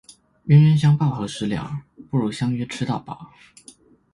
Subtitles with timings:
[0.45, 3.27] 冤冤相報何時了，不如相約吃到飽